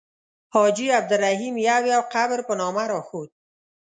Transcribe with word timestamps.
حاجي 0.53 0.87
عبدالرحیم 0.99 1.55
یو 1.69 1.81
یو 1.93 2.01
قبر 2.13 2.39
په 2.47 2.53
نامه 2.61 2.83
راښود. 2.91 3.29